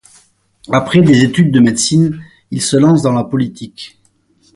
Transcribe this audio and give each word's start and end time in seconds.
Après 0.71 1.01
des 1.03 1.21
études 1.23 1.51
de 1.51 1.59
médecine, 1.59 2.23
il 2.49 2.59
se 2.63 2.75
lance 2.75 3.03
dans 3.03 3.13
la 3.13 3.23
politique. 3.23 3.99